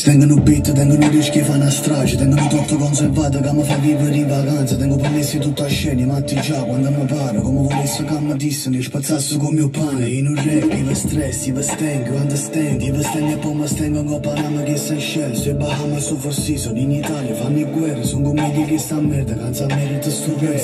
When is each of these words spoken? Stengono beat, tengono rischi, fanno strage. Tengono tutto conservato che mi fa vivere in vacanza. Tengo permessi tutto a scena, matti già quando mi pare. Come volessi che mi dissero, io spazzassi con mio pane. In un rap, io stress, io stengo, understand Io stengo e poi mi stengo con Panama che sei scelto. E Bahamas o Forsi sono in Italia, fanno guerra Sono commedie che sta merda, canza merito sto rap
Stengono 0.00 0.36
beat, 0.36 0.72
tengono 0.72 1.10
rischi, 1.10 1.40
fanno 1.40 1.68
strage. 1.68 2.16
Tengono 2.16 2.46
tutto 2.48 2.76
conservato 2.76 3.38
che 3.38 3.52
mi 3.52 3.62
fa 3.62 3.76
vivere 3.76 4.16
in 4.16 4.28
vacanza. 4.28 4.74
Tengo 4.74 4.96
permessi 4.96 5.36
tutto 5.36 5.62
a 5.62 5.68
scena, 5.68 6.06
matti 6.06 6.40
già 6.40 6.62
quando 6.62 6.90
mi 6.90 7.04
pare. 7.04 7.38
Come 7.38 7.68
volessi 7.68 8.02
che 8.04 8.18
mi 8.18 8.34
dissero, 8.34 8.76
io 8.76 8.82
spazzassi 8.82 9.36
con 9.36 9.52
mio 9.52 9.68
pane. 9.68 10.08
In 10.08 10.28
un 10.28 10.36
rap, 10.36 10.72
io 10.72 10.94
stress, 10.94 11.46
io 11.48 11.60
stengo, 11.60 12.14
understand 12.14 12.80
Io 12.80 13.02
stengo 13.02 13.32
e 13.34 13.36
poi 13.36 13.54
mi 13.54 13.66
stengo 13.66 14.02
con 14.04 14.20
Panama 14.20 14.62
che 14.62 14.76
sei 14.78 15.00
scelto. 15.00 15.50
E 15.50 15.54
Bahamas 15.54 16.10
o 16.12 16.16
Forsi 16.16 16.56
sono 16.56 16.78
in 16.78 16.92
Italia, 16.92 17.34
fanno 17.34 17.70
guerra 17.70 18.02
Sono 18.02 18.22
commedie 18.28 18.64
che 18.64 18.78
sta 18.78 18.94
merda, 18.94 19.36
canza 19.36 19.66
merito 19.66 20.08
sto 20.08 20.34
rap 20.40 20.60